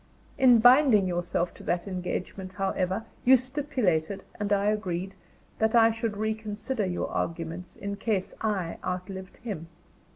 In 0.35 0.57
binding 0.57 1.05
yourself 1.05 1.53
to 1.53 1.63
that 1.65 1.87
engagement, 1.87 2.53
however, 2.53 3.05
you 3.23 3.37
stipulated, 3.37 4.23
and 4.39 4.51
I 4.51 4.65
agreed, 4.65 5.13
that 5.59 5.75
I 5.75 5.91
should 5.91 6.17
reconsider 6.17 6.87
your 6.87 7.11
arguments 7.11 7.75
in 7.75 7.97
case 7.97 8.33
I 8.41 8.79
outlived 8.83 9.37
him. 9.37 9.67